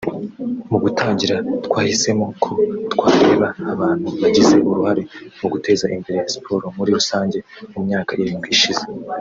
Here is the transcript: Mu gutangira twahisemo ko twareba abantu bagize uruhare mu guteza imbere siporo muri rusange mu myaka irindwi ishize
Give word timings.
Mu 0.69 0.77
gutangira 0.83 1.35
twahisemo 1.65 2.25
ko 2.43 2.51
twareba 2.93 3.47
abantu 3.73 4.07
bagize 4.21 4.53
uruhare 4.69 5.03
mu 5.39 5.47
guteza 5.53 5.85
imbere 5.95 6.17
siporo 6.33 6.65
muri 6.77 6.89
rusange 6.97 7.37
mu 7.73 7.79
myaka 7.87 8.11
irindwi 8.21 8.49
ishize 8.55 8.85